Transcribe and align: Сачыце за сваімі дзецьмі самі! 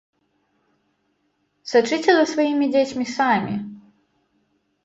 Сачыце 1.71 2.11
за 2.21 2.25
сваімі 2.33 2.65
дзецьмі 2.77 3.05
самі! 3.19 3.55